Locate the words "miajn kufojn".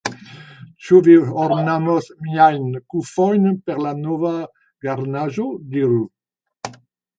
2.29-3.45